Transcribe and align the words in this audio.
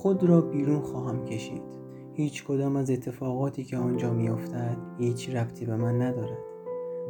خود 0.00 0.24
را 0.24 0.40
بیرون 0.40 0.80
خواهم 0.80 1.24
کشید. 1.24 1.62
هیچ 2.14 2.44
کدام 2.44 2.76
از 2.76 2.90
اتفاقاتی 2.90 3.64
که 3.64 3.76
آنجا 3.76 4.12
میافتد 4.12 4.76
هیچ 4.98 5.30
ربطی 5.30 5.66
به 5.66 5.76
من 5.76 6.02
ندارد. 6.02 6.38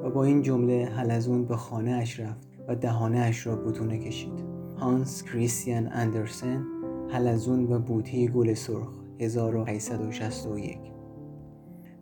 و 0.03 0.11
با 0.11 0.25
این 0.25 0.43
جمله 0.43 0.85
حلزون 0.85 1.45
به 1.45 1.57
خانه 1.57 1.91
اش 1.91 2.21
رفت 2.21 2.49
و 2.69 2.77
دهانه 2.77 3.19
اش 3.19 3.47
را 3.47 3.57
بتونه 3.57 3.99
کشید. 3.99 4.45
هانس 4.77 5.23
کریستیان 5.23 5.89
اندرسن 5.93 6.65
حلزون 7.09 7.73
و 7.73 7.79
بوته 7.79 8.27
گل 8.27 8.55
سرخ 8.55 8.89
1861 9.19 10.79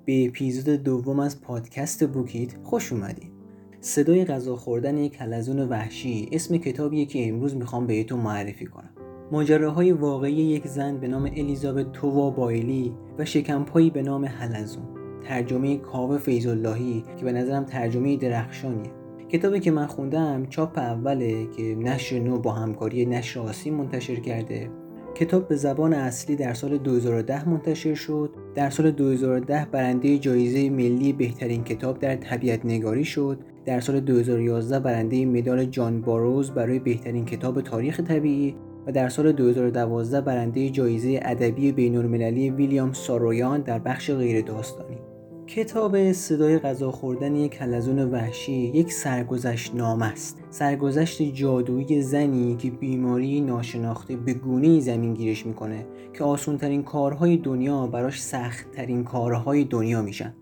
به 0.04 0.26
اپیزود 0.26 0.82
دوم 0.82 1.20
از 1.20 1.40
پادکست 1.40 2.08
بوکیت 2.08 2.54
خوش 2.62 2.92
اومدید 2.92 3.32
صدای 3.80 4.24
غذا 4.24 4.56
خوردن 4.56 4.96
یک 4.96 5.16
حلزون 5.16 5.68
وحشی 5.68 6.28
اسم 6.32 6.56
کتابیه 6.56 7.06
که 7.06 7.28
امروز 7.28 7.56
می‌خوام 7.56 7.86
بهتون 7.86 8.20
معرفی 8.20 8.66
کنم. 8.66 8.97
ماجراهای 9.32 9.92
واقعی 9.92 10.34
یک 10.34 10.66
زن 10.66 10.96
به 10.96 11.08
نام 11.08 11.24
الیزابت 11.36 11.92
تووا 11.92 12.30
بایلی 12.30 12.94
و 13.18 13.24
شکمپایی 13.24 13.90
به 13.90 14.02
نام 14.02 14.24
حلزون. 14.24 14.82
ترجمه 15.24 15.76
کاوه 15.76 16.18
فیضاللهی 16.18 17.04
که 17.16 17.24
به 17.24 17.32
نظرم 17.32 17.64
ترجمه 17.64 18.16
درخشانیه. 18.16 18.90
کتابی 19.28 19.60
که 19.60 19.70
من 19.70 19.86
خوندم 19.86 20.46
چاپ 20.46 20.78
اوله 20.78 21.46
که 21.56 21.62
نشر 21.62 22.18
نو 22.18 22.38
با 22.38 22.52
همکاری 22.52 23.06
نشر 23.06 23.40
آسیم 23.40 23.74
منتشر 23.74 24.16
کرده. 24.16 24.70
کتاب 25.14 25.48
به 25.48 25.56
زبان 25.56 25.92
اصلی 25.92 26.36
در 26.36 26.54
سال 26.54 26.78
2010 26.78 27.48
منتشر 27.48 27.94
شد. 27.94 28.30
در 28.54 28.70
سال 28.70 28.90
2010 28.90 29.66
برنده 29.72 30.18
جایزه 30.18 30.70
ملی 30.70 31.12
بهترین 31.12 31.64
کتاب 31.64 31.98
در 31.98 32.16
طبیعت 32.16 32.66
نگاری 32.66 33.04
شد. 33.04 33.38
در 33.64 33.80
سال 33.80 34.00
2011 34.00 34.80
برنده 34.80 35.26
مدال 35.26 35.64
جان 35.64 36.00
باروز 36.00 36.50
برای 36.50 36.78
بهترین 36.78 37.24
کتاب 37.24 37.60
تاریخ 37.60 38.00
طبیعی. 38.00 38.56
در 38.92 39.08
سال 39.08 39.32
2012 39.32 40.20
برنده 40.20 40.70
جایزه 40.70 41.20
ادبی 41.22 41.72
بین‌المللی 41.72 42.50
ویلیام 42.50 42.92
سارویان 42.92 43.60
در 43.60 43.78
بخش 43.78 44.10
غیر 44.10 44.44
داستانی 44.44 44.98
کتاب 45.46 46.12
صدای 46.12 46.58
غذا 46.58 46.90
خوردن 46.90 47.34
یک 47.34 47.52
کلزون 47.52 48.10
وحشی 48.10 48.52
یک 48.52 48.92
سرگذشت 48.92 49.74
نام 49.74 50.02
است. 50.02 50.38
سرگذشت 50.50 51.22
جادویی 51.22 52.02
زنی 52.02 52.56
که 52.56 52.70
بیماری 52.70 53.40
ناشناخته 53.40 54.16
به 54.16 54.34
گونه 54.34 54.80
زمین 54.80 55.14
گیرش 55.14 55.46
می‌کنه 55.46 55.86
که 56.14 56.24
آسونترین 56.24 56.82
کارهای 56.82 57.36
دنیا 57.36 57.86
براش 57.86 58.22
سختترین 58.22 59.04
کارهای 59.04 59.64
دنیا 59.64 60.02
میشن. 60.02 60.34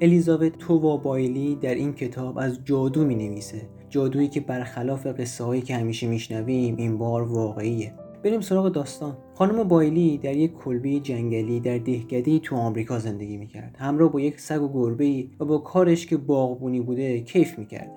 الیزابت 0.00 0.58
تووا 0.58 0.96
بایلی 0.96 1.54
در 1.54 1.74
این 1.74 1.92
کتاب 1.92 2.38
از 2.38 2.64
جادو 2.64 3.04
می 3.04 3.14
نویسه 3.14 3.68
جادویی 3.88 4.28
که 4.28 4.40
برخلاف 4.40 5.06
قصه 5.06 5.44
هایی 5.44 5.62
که 5.62 5.74
همیشه 5.74 6.06
میشنویم 6.06 6.76
این 6.76 6.98
بار 6.98 7.22
واقعیه. 7.22 7.94
بریم 8.24 8.40
سراغ 8.40 8.68
داستان. 8.68 9.16
خانم 9.34 9.68
بایلی 9.68 10.18
در 10.18 10.36
یک 10.36 10.54
کلبه 10.54 11.00
جنگلی 11.00 11.60
در 11.60 11.78
دهکده 11.78 12.38
تو 12.38 12.56
آمریکا 12.56 12.98
زندگی 12.98 13.36
می‌کرد. 13.36 13.76
همراه 13.78 14.12
با 14.12 14.20
یک 14.20 14.40
سگ 14.40 14.62
و 14.62 14.68
گربه 14.72 15.24
و 15.40 15.44
با 15.44 15.58
کارش 15.58 16.06
که 16.06 16.16
باغبونی 16.16 16.80
بوده 16.80 17.20
کیف 17.20 17.58
می‌کرد. 17.58 17.90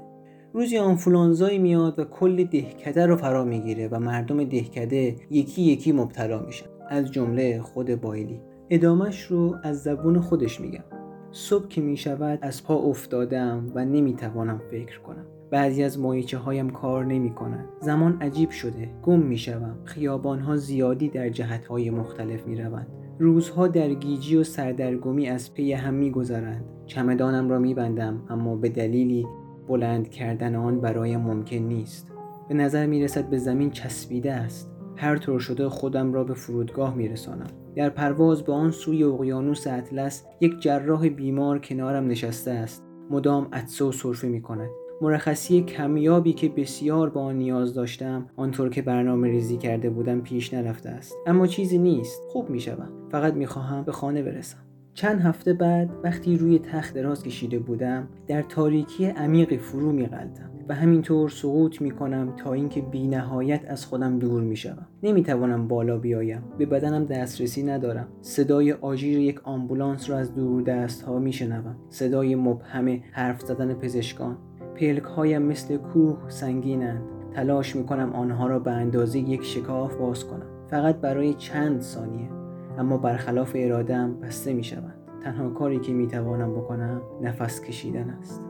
روزی 0.54 0.78
آنفولانزایی 0.78 1.60
میاد 1.60 2.00
و 2.00 2.04
کل 2.04 2.44
دهکده 2.44 3.06
رو 3.06 3.16
فرا 3.16 3.46
می‌گیره 3.46 3.88
و 3.88 4.00
مردم 4.00 4.44
دهکده 4.44 5.16
یکی 5.30 5.62
یکی 5.62 5.92
مبتلا 5.92 6.40
میشن. 6.40 6.66
از 6.90 7.12
جمله 7.12 7.62
خود 7.62 8.02
بایلی. 8.02 8.40
ادامش 8.70 9.22
رو 9.22 9.56
از 9.64 9.84
زبون 9.84 10.20
خودش 10.20 10.62
میگم. 10.62 10.84
صبح 11.32 11.68
که 11.68 11.82
می‌شود 11.82 12.40
از 12.42 12.64
پا 12.64 12.76
افتادم 12.76 13.72
و 13.76 13.86
نمی‌توانم 13.86 14.62
فکر 14.72 15.00
کنم. 15.00 15.26
بعضی 15.52 15.84
از 15.84 16.00
مایچه 16.00 16.38
هایم 16.38 16.70
کار 16.70 17.06
نمی 17.06 17.30
کنند. 17.30 17.70
زمان 17.82 18.18
عجیب 18.22 18.50
شده. 18.50 18.90
گم 19.04 19.20
می 19.20 19.38
شوم 19.38 19.76
خیابان 19.84 20.40
ها 20.40 20.58
زیادی 20.58 21.10
در 21.10 21.30
جهت 21.30 21.66
های 21.66 21.90
مختلف 21.90 22.48
می 22.48 22.62
روند 22.62 22.88
روزها 23.20 23.68
در 23.68 23.94
گیجی 23.94 24.36
و 24.36 24.44
سردرگمی 24.44 25.28
از 25.28 25.54
پی 25.54 25.74
هم 25.74 25.94
می 25.94 26.12
گذرند 26.12 26.66
چمدانم 26.86 27.50
را 27.50 27.60
می 27.60 27.74
بندم 27.74 28.22
اما 28.30 28.56
به 28.56 28.70
دلیلی 28.70 29.28
بلند 29.68 30.10
کردن 30.10 30.56
آن 30.56 30.82
برایم 30.82 31.20
ممکن 31.20 31.56
نیست. 31.56 32.08
به 32.50 32.56
نظر 32.56 32.86
می 32.86 33.04
رسد 33.04 33.30
به 33.30 33.38
زمین 33.38 33.72
چسبیده 33.72 34.34
است. 34.34 34.72
هر 34.96 35.18
طور 35.18 35.40
شده 35.40 35.70
خودم 35.70 36.14
را 36.14 36.24
به 36.24 36.34
فرودگاه 36.34 36.96
می 36.96 37.08
رسانم. 37.08 37.48
در 37.76 37.90
پرواز 37.90 38.44
به 38.44 38.54
آن 38.54 38.72
سوی 38.72 39.04
اقیانوس 39.04 39.68
اطلس 39.68 40.26
یک 40.42 40.60
جراح 40.60 41.10
بیمار 41.10 41.60
کنارم 41.60 42.08
نشسته 42.08 42.52
است. 42.52 42.84
مدام 43.10 43.48
عطسه 43.54 43.86
و 43.86 43.92
سرفه 43.92 44.28
می 44.28 44.42
کند 44.42 44.70
مرخصی 45.02 45.62
کمیابی 45.62 46.34
که 46.34 46.50
بسیار 46.50 47.10
با 47.10 47.22
آن 47.22 47.36
نیاز 47.36 47.74
داشتم 47.74 48.26
آنطور 48.36 48.70
که 48.70 48.82
برنامه 48.82 49.28
ریزی 49.28 49.58
کرده 49.58 49.90
بودم 49.90 50.22
پیش 50.22 50.54
نرفته 50.54 50.90
است. 50.90 51.16
اما 51.28 51.48
چیزی 51.48 51.78
نیست. 51.78 52.22
خوب 52.30 52.50
می 52.50 52.60
شوم 52.60 52.90
فقط 53.12 53.34
می 53.34 53.46
خواهم 53.46 53.84
به 53.84 53.92
خانه 53.92 54.24
برسم. 54.24 54.58
چند 54.94 55.22
هفته 55.22 55.54
بعد 55.54 55.90
وقتی 56.04 56.38
روی 56.38 56.60
تخت 56.60 56.94
دراز 56.94 57.24
کشیده 57.24 57.60
بودم 57.60 58.08
در 58.28 58.42
تاریکی 58.42 59.06
عمیقی 59.06 59.58
فرو 59.58 59.92
می 59.92 60.06
غلطم 60.06 60.50
و 60.70 60.76
همینطور 60.76 61.30
سقوط 61.30 61.82
می 61.82 61.92
کنم 61.92 62.34
تا 62.38 62.54
اینکه 62.54 62.82
بی 62.82 63.08
نهایت 63.08 63.62
از 63.68 63.86
خودم 63.86 64.20
دور 64.20 64.42
می 64.42 64.56
شوم 64.56 64.88
نمی 65.04 65.24
توانم 65.24 65.68
بالا 65.68 65.98
بیایم. 65.98 66.44
به 66.58 66.66
بدنم 66.66 67.06
دسترسی 67.06 67.64
ندارم. 67.64 68.08
صدای 68.22 68.72
آژیر 68.74 69.20
یک 69.20 69.40
آمبولانس 69.44 70.10
را 70.10 70.18
از 70.18 70.36
دور 70.36 70.62
دست 70.62 71.02
ها 71.02 71.20
می 71.20 71.34
شنوم 71.34 71.76
صدای 71.90 72.36
مبهم 72.36 73.00
حرف 73.12 73.42
زدن 73.42 73.74
پزشکان. 73.74 74.38
پلک 74.80 75.04
هایم 75.04 75.42
مثل 75.42 75.78
کوه 75.78 76.18
سنگینند. 76.28 77.04
تلاش 77.34 77.76
می‌کنم 77.76 78.14
آنها 78.14 78.48
را 78.48 78.60
به 78.60 78.72
اندازه 78.72 79.20
یک 79.20 79.44
شکاف 79.44 79.96
باز 79.96 80.26
کنم. 80.26 80.46
فقط 80.68 80.96
برای 80.96 81.34
چند 81.34 81.82
ثانیه. 81.82 82.30
اما 82.78 82.98
برخلاف 82.98 83.52
ارادم 83.56 84.20
بسته 84.22 84.54
می‌شوند. 84.54 84.96
تنها 85.24 85.50
کاری 85.50 85.80
که 85.80 85.94
می‌توانم 85.94 86.54
بکنم 86.54 87.02
نفس 87.22 87.62
کشیدن 87.62 88.10
است. 88.10 88.42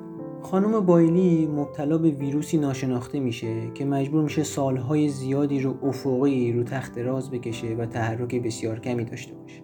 خانم 0.42 0.80
بایلی 0.80 1.48
مبتلا 1.48 1.98
به 1.98 2.10
ویروسی 2.10 2.58
ناشناخته 2.58 3.20
میشه 3.20 3.72
که 3.74 3.86
مجبور 3.86 4.24
میشه 4.24 4.44
سالهای 4.44 5.10
زیادی 5.10 5.60
رو 5.60 5.74
افقی 5.84 6.54
رو 6.54 6.64
تخت 6.64 6.98
راز 6.98 7.32
بکشه 7.32 7.76
و 7.76 7.86
تحرک 7.86 8.44
بسیار 8.44 8.80
کمی 8.80 9.06
داشته 9.06 9.36
باشه. 9.36 9.62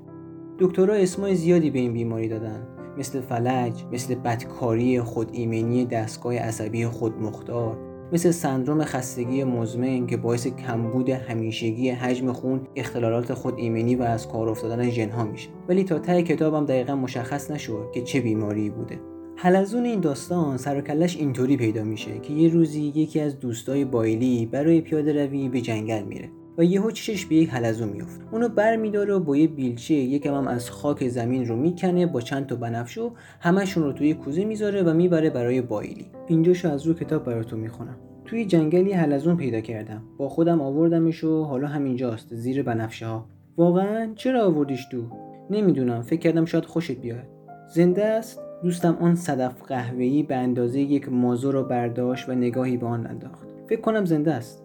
دکترها 0.60 0.96
اسمای 0.96 1.36
زیادی 1.36 1.72
به 1.72 1.80
این 1.80 1.94
بیماری 1.94 2.28
دادن. 2.28 2.68
مثل 2.98 3.22
فلج 3.22 3.84
مثل 3.92 4.16
بدکاری 4.16 5.02
خود 5.02 5.30
ایمنی 5.34 5.86
دستگاه 5.86 6.38
عصبی 6.38 6.86
خودمختار 6.86 7.78
مثل 8.14 8.32
سندروم 8.32 8.84
خستگی 8.84 9.44
مزمن 9.44 10.08
که 10.08 10.18
باعث 10.18 10.48
کمبود 10.48 11.10
همیشگی 11.10 11.90
حجم 11.90 12.32
خون 12.32 12.68
اختلالات 12.76 13.34
خود 13.34 13.54
ایمنی 13.58 13.96
و 13.96 14.04
از 14.04 14.28
کار 14.28 14.50
افتادن 14.50 14.90
ژنها 14.90 15.24
میشه. 15.24 15.50
ولی 15.68 15.84
تا 15.84 16.00
ته 16.00 16.24
کتابم 16.24 16.66
دقیقا 16.66 16.96
مشخص 16.96 17.52
نشد 17.52 17.92
که 17.94 18.02
چه 18.02 18.20
بیماری 18.22 18.70
بوده. 18.70 19.00
حلزون 19.38 19.86
این 19.86 20.00
داستان 20.00 20.58
سر 20.58 20.84
اینطوری 21.18 21.58
پیدا 21.58 21.84
میشه 21.84 22.20
که 22.20 22.34
یه 22.34 22.50
روزی 22.50 22.82
یکی 22.82 23.20
از 23.20 23.40
دوستای 23.40 23.86
بایلی 23.86 24.46
برای 24.46 24.82
پیاده 24.82 25.26
روی 25.26 25.50
به 25.50 25.62
جنگل 25.62 26.04
میره. 26.04 26.30
و 26.58 26.64
یهو 26.64 26.92
چشش 26.92 27.26
به 27.26 27.36
یک 27.36 27.50
حلزون 27.50 27.90
میفته 27.90 28.24
اونو 28.32 28.50
برمیداره 28.50 29.14
و 29.14 29.20
با 29.20 29.38
یه 29.38 29.48
بیلچه 29.48 29.94
یکم 29.94 30.34
هم 30.34 30.48
از 30.48 30.70
خاک 30.70 31.08
زمین 31.08 31.46
رو 31.46 31.56
می‌کنه 31.56 32.06
با 32.06 32.22
چند 32.22 32.48
تا 32.48 32.56
بنفش 32.56 32.98
و 32.98 33.12
همشون 33.40 33.84
رو 33.84 33.92
توی 33.92 34.14
کوزه 34.14 34.46
می‌ذاره 34.46 34.84
و 34.84 34.94
می‌بره 34.94 35.30
برای 35.30 35.62
بایلی. 35.62 36.06
اینجاشو 36.28 36.70
از 36.72 36.88
رو 36.88 36.94
کتاب 36.94 37.24
براتون 37.24 37.60
می‌خونم. 37.60 37.96
توی 38.26 38.46
جنگلی 38.46 38.92
حلزون 38.92 39.38
پیدا 39.38 39.62
کردم. 39.62 40.04
با 40.18 40.30
خودم 40.30 40.62
آوردمش 40.62 41.24
و 41.24 41.44
حالا 41.44 41.68
همینجاست 41.68 42.36
زیر 42.36 42.64
بنفشه 42.64 43.08
ها 43.08 43.26
واقعا 43.58 44.14
چرا 44.16 44.46
آوردیش 44.46 44.86
تو؟ 44.86 45.04
نمی‌دونم. 45.50 46.02
فکر 46.02 46.20
کردم 46.20 46.46
شاید 46.46 46.66
خوشت 46.66 46.92
بیاد. 46.92 47.28
زنده 47.74 48.06
است. 48.06 48.40
دوستم 48.64 48.98
آن 49.02 49.16
صدف 49.16 49.64
قهوه‌ای 49.64 50.24
به 50.24 50.36
اندازه 50.36 50.80
یک 50.80 51.10
مازو 51.10 51.52
رو 51.52 51.64
برداشت 51.64 52.30
و 52.30 52.32
نگاهی 52.32 52.78
به 52.78 52.86
آن 52.86 53.08
انداخت. 53.08 53.48
فکر 53.70 53.82
کنم 53.82 54.06
زنده 54.06 54.34
است. 54.34 54.64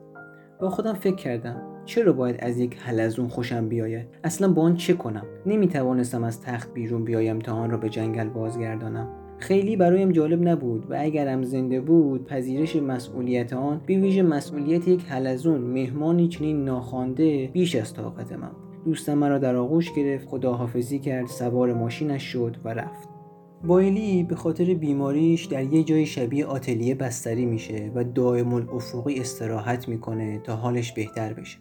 با 0.60 0.70
خودم 0.70 0.94
فکر 0.94 1.16
کردم. 1.16 1.62
چرا 1.84 2.12
باید 2.12 2.36
از 2.38 2.58
یک 2.58 2.76
حلزون 2.78 3.28
خوشم 3.28 3.68
بیاید؟ 3.68 4.06
اصلا 4.24 4.52
با 4.52 4.62
آن 4.62 4.76
چه 4.76 4.92
کنم؟ 4.94 5.26
نمی 5.46 5.68
توانستم 5.68 6.24
از 6.24 6.40
تخت 6.40 6.74
بیرون 6.74 7.04
بیایم 7.04 7.38
تا 7.38 7.52
آن 7.52 7.70
را 7.70 7.76
به 7.76 7.88
جنگل 7.88 8.28
بازگردانم. 8.28 9.08
خیلی 9.38 9.76
برایم 9.76 10.12
جالب 10.12 10.48
نبود 10.48 10.90
و 10.90 10.96
اگرم 10.98 11.42
زنده 11.42 11.80
بود 11.80 12.24
پذیرش 12.24 12.76
مسئولیت 12.76 13.52
آن 13.52 13.80
به 13.86 13.98
ویژه 13.98 14.22
مسئولیت 14.22 14.88
یک 14.88 15.04
حلزون 15.08 15.60
مهمانی 15.60 16.28
چنین 16.28 16.64
ناخوانده 16.64 17.50
بیش 17.52 17.74
از 17.74 17.94
طاقت 17.94 18.32
من 18.32 18.50
دوستم 18.84 19.14
مرا 19.14 19.38
در 19.38 19.56
آغوش 19.56 19.92
گرفت 19.92 20.28
خداحافظی 20.28 20.98
کرد 20.98 21.26
سوار 21.26 21.74
ماشینش 21.74 22.22
شد 22.22 22.56
و 22.64 22.68
رفت. 22.68 23.08
بایلی 23.64 24.22
به 24.22 24.34
خاطر 24.34 24.74
بیماریش 24.74 25.44
در 25.44 25.64
یه 25.64 25.84
جای 25.84 26.06
شبیه 26.06 26.46
آتلیه 26.46 26.94
بستری 26.94 27.46
میشه 27.46 27.92
و 27.94 28.04
دائم 28.04 28.54
الافقی 28.54 29.20
استراحت 29.20 29.88
می‌کنه 29.88 30.40
تا 30.44 30.56
حالش 30.56 30.92
بهتر 30.92 31.32
بشه. 31.32 31.58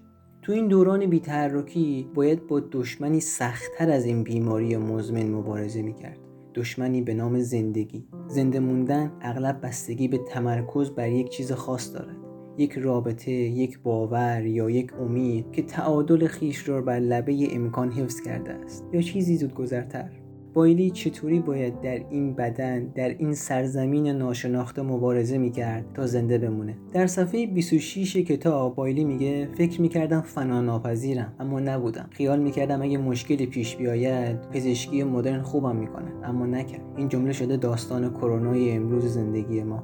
تو 0.49 0.55
این 0.55 0.67
دوران 0.67 1.05
بیتحرکی 1.05 2.09
باید 2.15 2.47
با 2.47 2.59
دشمنی 2.71 3.19
سختتر 3.19 3.89
از 3.89 4.05
این 4.05 4.23
بیماری 4.23 4.77
مزمن 4.77 5.29
مبارزه 5.29 5.81
می‌کرد. 5.81 6.19
دشمنی 6.55 7.01
به 7.01 7.13
نام 7.13 7.39
زندگی. 7.39 8.07
زنده 8.27 8.59
موندن 8.59 9.11
اغلب 9.21 9.59
بستگی 9.63 10.07
به 10.07 10.17
تمرکز 10.17 10.89
بر 10.89 11.09
یک 11.09 11.29
چیز 11.29 11.51
خاص 11.51 11.93
دارد. 11.93 12.17
یک 12.57 12.71
رابطه 12.71 13.31
یک 13.31 13.79
باور 13.79 14.45
یا 14.45 14.69
یک 14.69 14.93
امید 14.93 15.51
که 15.51 15.61
تعادل 15.61 16.27
خیش 16.27 16.69
را 16.69 16.81
بر 16.81 16.99
لبه 16.99 17.55
امکان 17.55 17.91
حفظ 17.91 18.21
کرده 18.21 18.51
است. 18.51 18.85
یا 18.93 19.01
چیزی 19.01 19.37
زودگذرتر. 19.37 20.09
بایلی 20.59 20.89
چطوری 20.89 21.39
باید 21.39 21.81
در 21.81 22.01
این 22.09 22.33
بدن 22.33 22.83
در 22.83 23.09
این 23.09 23.33
سرزمین 23.33 24.07
ناشناخته 24.07 24.81
مبارزه 24.81 25.37
می‌کرد 25.37 25.85
تا 25.93 26.07
زنده 26.07 26.37
بمونه؟ 26.37 26.77
در 26.93 27.07
صفحه 27.07 27.47
26 27.47 28.17
کتاب 28.17 28.75
بایلی 28.75 29.03
میگه 29.03 29.49
فکر 29.57 29.81
می‌کردم 29.81 30.21
فنا 30.21 30.61
ناپذیرم 30.61 31.33
اما 31.39 31.59
نبودم. 31.59 32.09
خیال 32.11 32.39
می‌کردم 32.39 32.81
اگه 32.81 32.97
مشکلی 32.97 33.45
پیش 33.45 33.75
بیاید 33.75 34.41
پزشکی 34.51 35.03
مدرن 35.03 35.41
خوبم 35.41 35.75
می‌کنه. 35.75 36.11
اما 36.23 36.45
نکرد. 36.45 36.81
این 36.97 37.07
جمله 37.07 37.33
شده 37.33 37.57
داستان 37.57 38.13
کرونای 38.13 38.71
امروز 38.71 39.05
زندگی 39.05 39.63
ما. 39.63 39.83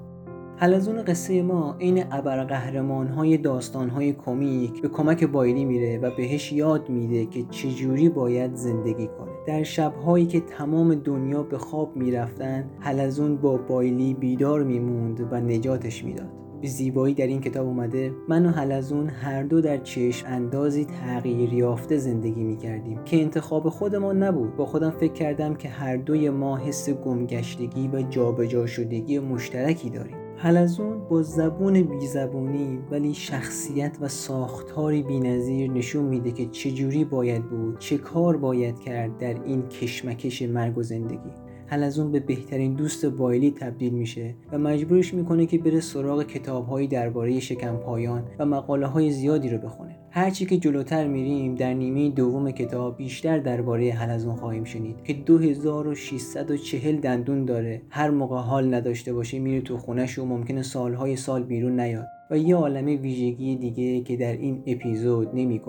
حلزون 0.58 1.04
قصه 1.04 1.42
ما 1.42 1.78
عین 1.80 2.04
ابرقهرمان 2.12 3.08
های 3.08 3.38
داستان 3.38 3.90
های 3.90 4.14
کمیک 4.14 4.82
به 4.82 4.88
کمک 4.88 5.24
بایلی 5.24 5.66
میره 5.66 6.00
و 6.00 6.12
بهش 6.18 6.52
یاد 6.54 6.90
میده 6.90 7.26
که 7.26 7.44
چجوری 7.50 8.10
باید 8.10 8.56
زندگی 8.56 9.08
کنه. 9.08 9.35
در 9.48 9.64
شبهایی 9.64 10.26
که 10.26 10.40
تمام 10.40 10.96
دنیا 10.96 11.44
به 11.44 11.58
خواب 11.58 11.96
می‌رفتن 11.96 12.70
حلزون 12.80 13.38
با 13.38 13.58
بایلی 13.58 14.14
بیدار 14.14 14.64
میموند 14.64 15.28
و 15.32 15.42
نجاتش 15.42 16.04
می‌داد. 16.04 16.30
به 16.62 16.68
زیبایی 16.68 17.14
در 17.14 17.28
این 17.28 17.42
کتاب 17.42 17.68
اومده 17.68 18.14
من 18.30 18.46
و 18.46 18.50
حلزون 18.50 19.10
هر 19.10 19.44
دو 19.44 19.62
در 19.62 19.78
چشم 19.78 20.28
اندازی 20.28 20.86
تغییر 20.86 21.54
یافته 21.54 21.98
زندگی 21.98 22.44
می 22.44 22.58
کردیم 22.58 23.04
که 23.06 23.22
انتخاب 23.22 23.70
خودمان 23.70 24.24
نبود. 24.24 24.56
با 24.56 24.66
خودم 24.66 24.90
فکر 24.90 25.14
کردم 25.14 25.56
که 25.56 25.70
هر 25.70 25.98
دوی 25.98 26.30
ما 26.30 26.58
حس 26.58 26.90
گمگشتگی 26.90 27.88
و 27.88 28.02
جابجا 28.02 28.66
شدگی 28.66 29.20
مشترکی 29.20 29.90
داریم. 29.90 30.25
حلزون 30.38 31.08
با 31.10 31.22
زبون 31.22 31.82
بیزبونی 31.82 32.80
ولی 32.92 33.14
شخصیت 33.14 33.98
و 34.02 34.08
ساختاری 34.08 35.04
بینظیر 35.04 35.72
نشون 35.72 36.06
میده 36.06 36.32
که 36.32 36.46
چجوری 36.46 37.06
باید 37.06 37.50
بود 37.50 37.80
چه 37.80 37.98
کار 37.98 38.38
باید 38.38 38.80
کرد 38.80 39.18
در 39.18 39.44
این 39.44 39.68
کشمکش 39.68 40.42
مرگ 40.42 40.78
و 40.78 40.84
زندگی؟ 40.84 41.45
حلزون 41.68 42.12
به 42.12 42.20
بهترین 42.20 42.74
دوست 42.74 43.06
بایلی 43.06 43.52
تبدیل 43.52 43.94
میشه 43.94 44.36
و 44.52 44.58
مجبورش 44.58 45.14
می‌کنه 45.14 45.46
که 45.46 45.58
بره 45.58 45.80
سراغ 45.80 46.24
کتابهایی 46.24 46.88
درباره 46.88 47.40
شکم 47.40 47.76
پایان 47.78 48.24
و 48.40 48.46
مقاله 48.46 48.88
های 48.88 49.12
زیادی 49.12 49.50
رو 49.50 49.58
بخونه. 49.58 49.96
هرچی 50.12 50.46
که 50.46 50.58
جلوتر 50.58 51.08
میریم 51.08 51.56
در 51.56 51.74
نیمه 51.74 52.10
دوم 52.10 52.52
کتاب 52.52 52.98
بیشتر 52.98 53.40
درباره 53.40 53.92
حلزون 53.92 54.36
خواهیم 54.36 54.64
شنید 54.64 55.04
که 55.04 55.14
2640 55.14 56.96
دندون 56.96 57.46
داره. 57.46 57.82
هر 57.90 58.10
موقع 58.10 58.38
حال 58.38 58.74
نداشته 58.74 59.14
باشه 59.14 59.40
میره 59.40 59.62
تو 59.62 59.78
خونش 59.78 60.20
و 60.20 60.26
ممکنه 60.26 60.62
سالهای 60.62 61.16
سال 61.16 61.44
بیرون 61.44 61.80
نیاد 61.80 62.06
و 62.32 62.38
یه 62.38 62.56
عالم 62.56 62.86
ویژگی 62.86 63.56
دیگه 63.56 64.02
که 64.02 64.18
در 64.18 64.34
این 64.34 64.64
اپیزود 64.68 65.30
نمی 65.34 65.62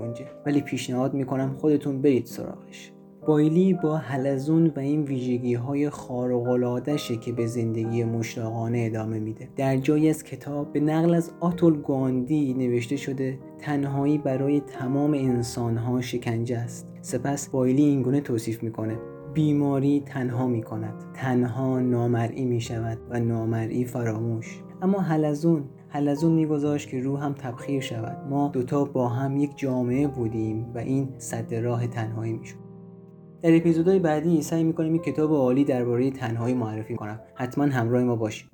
ولی 0.47 0.61
پیشنهاد 0.61 1.15
می‌کنم 1.15 1.57
خودتون 1.59 2.03
برید 2.03 2.27
سراغش. 2.27 2.93
بایلی 3.27 3.75
با 3.75 3.97
حلزون 3.97 4.73
و 4.77 4.79
این 4.79 5.03
ویژگی 5.03 5.55
های 5.55 5.91
که 7.17 7.33
به 7.33 7.47
زندگی 7.47 8.05
مشتاقانه 8.05 8.85
ادامه 8.87 9.19
میده. 9.19 9.49
در 9.57 9.77
جایی 9.77 10.09
از 10.09 10.25
کتاب 10.25 10.73
به 10.73 10.81
نقل 10.81 11.15
از 11.15 11.33
آتول 11.41 11.77
گواندی 11.77 12.55
نوشته 12.55 12.97
شده 12.97 13.39
تنهایی 13.59 14.19
برای 14.19 14.61
تمام 14.61 15.15
انسانها 15.15 16.01
شکنجه 16.01 16.59
است. 16.59 16.93
سپس 17.03 17.49
بایلی 17.49 17.83
اینگونه 17.83 18.21
توصیف 18.21 18.63
می‌کنه 18.63 18.99
بیماری 19.35 20.03
تنها 20.07 20.47
می 20.47 20.63
کند 20.63 20.95
تنها 21.15 21.81
نامرئی 21.81 22.45
می 22.45 22.61
شود 22.61 22.99
و 23.11 23.21
نامرئی 23.21 23.85
فراموش. 23.85 24.63
اما 24.83 25.01
حلزون 25.01 25.65
حلزون 25.89 26.33
میگذاشت 26.33 26.89
که 26.89 27.01
روح 27.01 27.25
هم 27.25 27.33
تبخیر 27.33 27.81
شود. 27.81 28.27
ما 28.31 28.49
دوتا 28.49 28.85
با 28.85 29.09
هم 29.09 29.37
یک 29.37 29.51
جامعه 29.57 30.07
بودیم 30.07 30.67
و 30.75 30.79
این 30.79 31.09
صد 31.19 31.55
راه 31.55 31.87
تنهایی 31.87 32.33
می‌شد. 32.33 32.66
در 33.43 33.57
اپیزودهای 33.57 33.99
بعدی 33.99 34.43
سعی 34.43 34.65
می‌کنم 34.65 34.95
یک 34.95 35.03
کتاب 35.03 35.33
عالی 35.33 35.65
درباره 35.65 36.11
تنهایی 36.11 36.55
معرفی 36.55 36.95
کنم. 36.95 37.21
حتما 37.35 37.65
همراه 37.65 38.05
ما 38.05 38.17
باشید. 38.17 38.51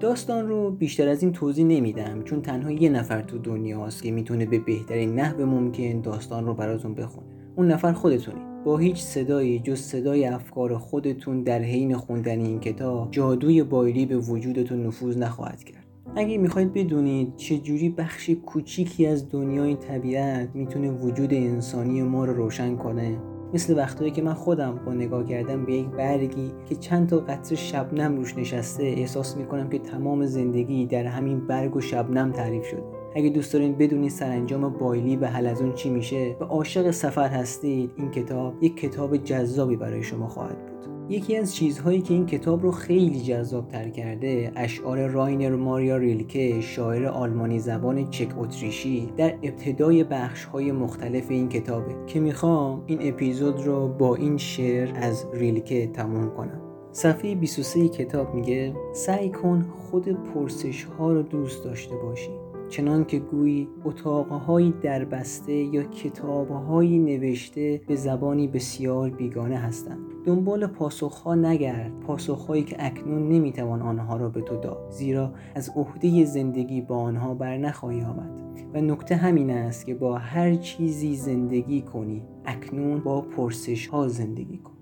داستان 0.00 0.48
رو 0.48 0.70
بیشتر 0.70 1.08
از 1.08 1.22
این 1.22 1.32
توضیح 1.32 1.66
نمیدم 1.66 2.22
چون 2.22 2.42
تنها 2.42 2.70
یه 2.70 2.88
نفر 2.88 3.22
تو 3.22 3.38
دنیاست 3.38 4.02
که 4.02 4.10
می‌تونه 4.10 4.46
به 4.46 4.58
بهترین 4.58 5.14
نحو 5.14 5.46
ممکن 5.46 6.00
داستان 6.00 6.46
رو 6.46 6.54
براتون 6.54 6.94
بخونه. 6.94 7.35
اون 7.56 7.66
نفر 7.66 7.92
خودتونی 7.92 8.40
با 8.64 8.78
هیچ 8.78 9.02
صدایی 9.02 9.58
جز 9.58 9.80
صدای 9.80 10.26
افکار 10.26 10.78
خودتون 10.78 11.42
در 11.42 11.58
حین 11.58 11.96
خوندن 11.96 12.40
این 12.40 12.60
کتاب 12.60 13.10
جادوی 13.10 13.62
بایلی 13.62 14.06
به 14.06 14.16
وجودتون 14.16 14.86
نفوذ 14.86 15.18
نخواهد 15.18 15.64
کرد. 15.64 15.84
اگه 16.16 16.38
می‌خواید 16.38 16.72
بدونید 16.72 17.36
چجوری 17.36 17.88
بخش 17.88 18.30
کوچیکی 18.30 19.06
از 19.06 19.28
دنیای 19.30 19.74
طبیعت 19.74 20.48
می‌تونه 20.54 20.90
وجود 20.90 21.34
انسانی 21.34 22.02
ما 22.02 22.24
رو 22.24 22.32
روشن 22.32 22.76
کنه 22.76 23.18
مثل 23.54 23.76
وقتایی 23.76 24.10
که 24.10 24.22
من 24.22 24.34
خودم 24.34 24.80
با 24.86 24.94
نگاه 24.94 25.24
کردم 25.24 25.64
به 25.64 25.72
یک 25.72 25.86
برگی 25.86 26.52
که 26.68 26.74
چند 26.74 27.08
تا 27.08 27.18
قطر 27.18 27.54
شبنم 27.54 28.16
روش 28.16 28.38
نشسته 28.38 28.82
احساس 28.82 29.36
می‌کنم 29.36 29.68
که 29.68 29.78
تمام 29.78 30.26
زندگی 30.26 30.86
در 30.86 31.04
همین 31.04 31.46
برگ 31.46 31.76
و 31.76 31.80
شبنم 31.80 32.32
تعریف 32.32 32.64
شده. 32.64 32.95
اگه 33.16 33.28
دوست 33.28 33.52
دارین 33.52 33.72
بدونید 33.72 34.10
سرانجام 34.10 34.68
بایلی 34.68 35.16
و 35.16 35.26
حلزون 35.26 35.72
چی 35.72 35.90
میشه 35.90 36.36
و 36.40 36.44
عاشق 36.44 36.90
سفر 36.90 37.28
هستید 37.28 37.90
این 37.96 38.10
کتاب 38.10 38.64
یک 38.64 38.76
کتاب 38.76 39.16
جذابی 39.16 39.76
برای 39.76 40.02
شما 40.02 40.28
خواهد 40.28 40.66
بود. 40.66 41.10
یکی 41.12 41.36
از 41.36 41.54
چیزهایی 41.54 42.00
که 42.00 42.14
این 42.14 42.26
کتاب 42.26 42.62
رو 42.62 42.70
خیلی 42.70 43.20
جذاب 43.20 43.68
تر 43.68 43.88
کرده 43.88 44.52
اشعار 44.56 45.06
راینر 45.06 45.56
ماریا 45.56 45.96
ریلکه 45.96 46.60
شاعر 46.60 47.06
آلمانی 47.06 47.58
زبان 47.58 48.10
چک 48.10 48.38
اتریشی 48.38 49.12
در 49.16 49.34
ابتدای 49.42 50.04
بخش 50.04 50.44
های 50.44 50.72
مختلف 50.72 51.30
این 51.30 51.48
کتابه 51.48 51.94
که 52.06 52.20
می‌خوام 52.20 52.82
این 52.86 52.98
اپیزود 53.02 53.60
رو 53.60 53.88
با 53.88 54.14
این 54.14 54.36
شعر 54.36 54.88
از 54.94 55.26
ریلکه 55.32 55.86
تموم 55.86 56.30
کنم. 56.30 56.60
صفحه 56.92 57.34
23 57.34 57.88
کتاب 57.88 58.34
میگه 58.34 58.74
سعی 58.92 59.30
کن 59.30 59.66
خود 59.78 60.08
پرسش 60.08 60.84
ها 60.84 61.12
رو 61.12 61.22
دوست 61.22 61.64
داشته 61.64 61.96
باشی. 61.96 62.30
چنان 62.68 63.04
که 63.04 63.18
گویی 63.18 63.68
اتاقهایی 63.84 64.74
دربسته 64.82 65.52
یا 65.52 65.82
کتابهایی 65.82 66.98
نوشته 66.98 67.80
به 67.86 67.96
زبانی 67.96 68.48
بسیار 68.48 69.10
بیگانه 69.10 69.56
هستند. 69.56 69.98
دنبال 70.24 70.66
پاسخها 70.66 71.34
نگرد 71.34 72.00
پاسخهایی 72.00 72.62
که 72.62 72.76
اکنون 72.78 73.28
نمی‌توان 73.28 73.82
آنها 73.82 74.16
را 74.16 74.28
به 74.28 74.40
تو 74.40 74.56
داد 74.56 74.90
زیرا 74.90 75.32
از 75.54 75.70
عهده 75.76 76.24
زندگی 76.24 76.80
با 76.80 76.96
آنها 76.96 77.34
بر 77.34 77.58
نخواهی 77.58 78.00
آمد. 78.00 78.30
و 78.74 78.80
نکته 78.80 79.16
همین 79.16 79.50
است 79.50 79.86
که 79.86 79.94
با 79.94 80.18
هر 80.18 80.54
چیزی 80.54 81.16
زندگی 81.16 81.82
کنی 81.82 82.22
اکنون 82.44 83.00
با 83.00 83.20
پرسش 83.20 83.86
ها 83.86 84.08
زندگی 84.08 84.58
کن. 84.58 84.75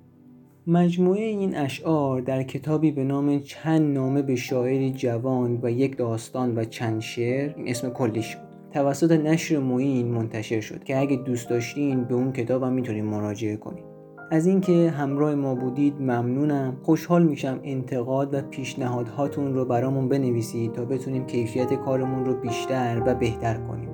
مجموعه 0.66 1.22
این 1.24 1.56
اشعار 1.56 2.20
در 2.20 2.42
کتابی 2.42 2.92
به 2.92 3.04
نام 3.04 3.38
چند 3.38 3.94
نامه 3.94 4.22
به 4.22 4.36
شاعری 4.36 4.90
جوان 4.90 5.58
و 5.62 5.70
یک 5.70 5.96
داستان 5.96 6.58
و 6.58 6.64
چند 6.64 7.00
شعر 7.00 7.54
اسم 7.66 7.90
کلیش 7.90 8.36
بود. 8.36 8.44
توسط 8.72 9.10
نشر 9.10 9.58
موین 9.58 10.08
منتشر 10.08 10.60
شد 10.60 10.84
که 10.84 10.98
اگه 10.98 11.16
دوست 11.16 11.50
داشتین 11.50 12.04
به 12.04 12.14
اون 12.14 12.32
کتابم 12.32 12.72
می‌تونید 12.72 13.04
مراجعه 13.04 13.56
کنید 13.56 13.84
از 14.30 14.46
اینکه 14.46 14.90
همراه 14.90 15.34
ما 15.34 15.54
بودید 15.54 15.94
ممنونم. 16.00 16.76
خوشحال 16.82 17.22
میشم 17.22 17.60
انتقاد 17.62 18.34
و 18.34 18.40
پیشنهادهاتون 18.40 19.54
رو 19.54 19.64
برامون 19.64 20.08
بنویسید 20.08 20.72
تا 20.72 20.84
بتونیم 20.84 21.26
کیفیت 21.26 21.74
کارمون 21.74 22.24
رو 22.24 22.40
بیشتر 22.40 23.02
و 23.06 23.14
بهتر 23.14 23.54
کنیم. 23.54 23.90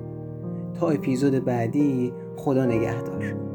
تا 0.79 0.89
اپیزود 0.89 1.45
بعدی 1.45 2.13
خدا 2.37 2.65
نگهدار. 2.65 3.50